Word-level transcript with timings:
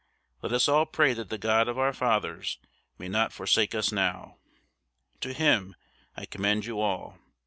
Let 0.41 0.51
us 0.51 0.67
all 0.67 0.87
pray 0.87 1.13
that 1.13 1.29
the 1.29 1.37
God 1.37 1.67
of 1.67 1.77
our 1.77 1.93
fathers 1.93 2.57
may 2.97 3.07
not 3.07 3.31
forsake 3.31 3.75
us 3.75 3.91
now. 3.91 4.37
To 5.19 5.31
him 5.31 5.75
I 6.17 6.25
commend 6.25 6.65
you 6.65 6.79
all. 6.81 7.19